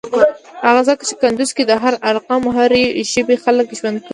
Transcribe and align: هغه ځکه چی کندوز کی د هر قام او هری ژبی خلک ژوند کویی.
هغه 0.67 0.81
ځکه 0.89 1.03
چی 1.09 1.15
کندوز 1.21 1.49
کی 1.55 1.63
د 1.65 1.71
هر 1.83 2.15
قام 2.27 2.41
او 2.47 2.51
هری 2.57 2.83
ژبی 3.11 3.35
خلک 3.43 3.67
ژوند 3.79 3.97
کویی. 3.99 4.09